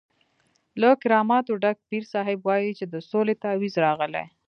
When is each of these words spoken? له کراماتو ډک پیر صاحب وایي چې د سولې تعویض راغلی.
له 0.81 0.89
کراماتو 1.01 1.53
ډک 1.63 1.77
پیر 1.89 2.03
صاحب 2.13 2.39
وایي 2.47 2.71
چې 2.79 2.85
د 2.93 2.95
سولې 3.09 3.35
تعویض 3.43 3.73
راغلی. 3.85 4.25